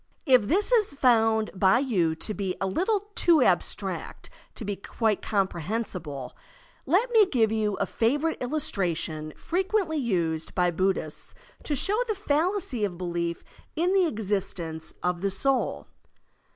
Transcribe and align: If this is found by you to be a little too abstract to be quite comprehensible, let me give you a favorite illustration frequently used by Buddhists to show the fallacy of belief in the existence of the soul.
If 0.25 0.47
this 0.47 0.71
is 0.71 0.95
found 0.95 1.51
by 1.53 1.77
you 1.77 2.15
to 2.15 2.33
be 2.33 2.55
a 2.59 2.65
little 2.65 3.11
too 3.13 3.43
abstract 3.43 4.31
to 4.55 4.65
be 4.65 4.75
quite 4.75 5.21
comprehensible, 5.21 6.35
let 6.87 7.11
me 7.11 7.27
give 7.27 7.51
you 7.51 7.75
a 7.75 7.85
favorite 7.85 8.39
illustration 8.41 9.31
frequently 9.37 9.97
used 9.97 10.55
by 10.55 10.71
Buddhists 10.71 11.35
to 11.61 11.75
show 11.75 11.99
the 12.07 12.15
fallacy 12.15 12.83
of 12.83 12.97
belief 12.97 13.43
in 13.75 13.93
the 13.93 14.07
existence 14.07 14.91
of 15.03 15.21
the 15.21 15.29
soul. 15.29 15.85